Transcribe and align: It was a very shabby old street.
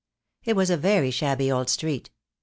It 0.43 0.55
was 0.55 0.71
a 0.71 0.77
very 0.77 1.11
shabby 1.11 1.51
old 1.51 1.69
street. 1.69 2.09